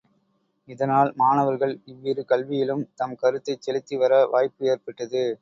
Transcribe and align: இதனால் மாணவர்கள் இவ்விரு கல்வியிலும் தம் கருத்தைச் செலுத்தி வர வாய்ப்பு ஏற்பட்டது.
இதனால் 0.67 1.13
மாணவர்கள் 1.15 1.73
இவ்விரு 1.85 2.23
கல்வியிலும் 2.29 2.83
தம் 2.95 3.15
கருத்தைச் 3.15 3.61
செலுத்தி 3.61 3.95
வர 3.95 4.25
வாய்ப்பு 4.27 4.65
ஏற்பட்டது. 4.67 5.23